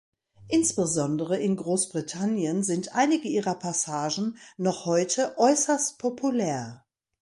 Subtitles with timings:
[0.47, 6.83] Insbesondere in Großbritannien sind einige ihrer Passagen noch heute äußerst populär.